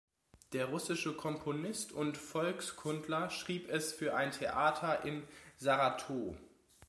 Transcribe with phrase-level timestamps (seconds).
[0.53, 5.21] Der russische Komponist und Volkskundler schrieb es für ein Theater in
[5.57, 6.35] Saratow.